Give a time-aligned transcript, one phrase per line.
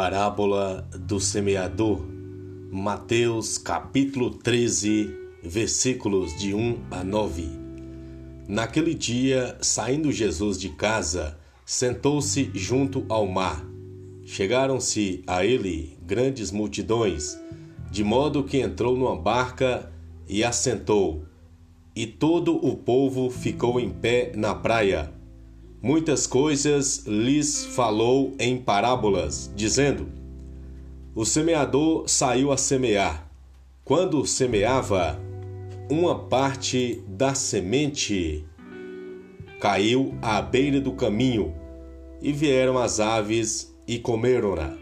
[0.00, 2.00] Parábola do semeador,
[2.70, 5.10] Mateus capítulo 13,
[5.42, 7.48] versículos de 1 a 9.
[8.46, 13.66] Naquele dia, saindo Jesus de casa, sentou-se junto ao mar.
[14.24, 17.36] Chegaram-se a ele grandes multidões,
[17.90, 19.90] de modo que entrou numa barca
[20.28, 21.24] e assentou.
[21.92, 25.17] E todo o povo ficou em pé na praia
[25.82, 30.08] muitas coisas lhes falou em parábolas, dizendo:
[31.14, 33.28] O semeador saiu a semear.
[33.84, 35.18] Quando semeava,
[35.90, 38.44] uma parte da semente
[39.60, 41.54] caiu à beira do caminho,
[42.20, 44.76] e vieram as aves e comeram-na.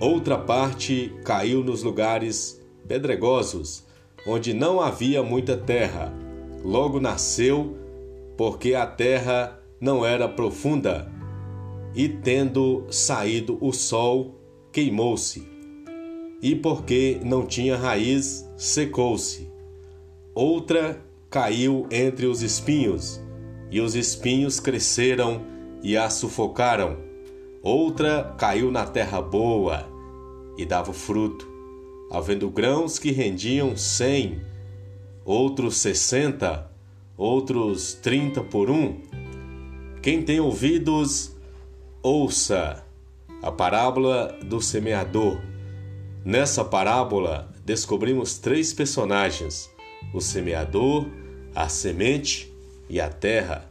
[0.00, 3.84] Outra parte caiu nos lugares pedregosos,
[4.26, 6.12] onde não havia muita terra.
[6.62, 7.76] Logo nasceu,
[8.36, 11.12] porque a terra não era profunda,
[11.94, 14.34] e tendo saído o sol,
[14.72, 15.46] queimou-se.
[16.40, 19.46] E porque não tinha raiz, secou-se.
[20.34, 23.20] Outra caiu entre os espinhos,
[23.70, 25.42] e os espinhos cresceram
[25.82, 26.96] e a sufocaram.
[27.62, 29.86] Outra caiu na terra boa
[30.56, 31.46] e dava fruto,
[32.10, 34.40] havendo grãos que rendiam cem,
[35.26, 36.70] outros sessenta,
[37.18, 39.13] outros trinta por um.
[40.04, 41.34] Quem tem ouvidos,
[42.02, 42.84] ouça
[43.42, 45.40] a parábola do semeador.
[46.22, 49.70] Nessa parábola, descobrimos três personagens:
[50.12, 51.06] o semeador,
[51.54, 52.52] a semente
[52.86, 53.64] e a terra.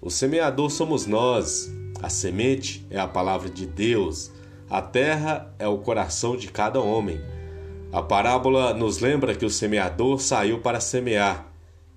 [0.00, 1.70] O semeador somos nós,
[2.02, 4.32] a semente é a palavra de Deus,
[4.70, 7.20] a terra é o coração de cada homem.
[7.92, 11.52] A parábola nos lembra que o semeador saiu para semear.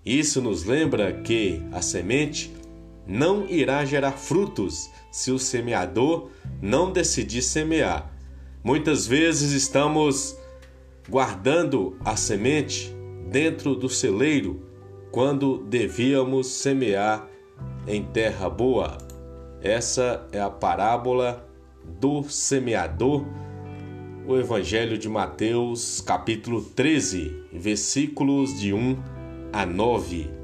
[0.05, 2.56] Isso nos lembra que a semente
[3.07, 6.29] não irá gerar frutos se o semeador
[6.61, 8.11] não decidir semear.
[8.63, 10.37] Muitas vezes estamos
[11.09, 12.93] guardando a semente
[13.29, 14.67] dentro do celeiro
[15.11, 17.27] quando devíamos semear
[17.87, 18.97] em terra boa.
[19.61, 21.47] Essa é a parábola
[21.99, 23.25] do semeador,
[24.27, 28.97] o Evangelho de Mateus, capítulo 13, versículos de 1
[29.53, 30.36] a 9.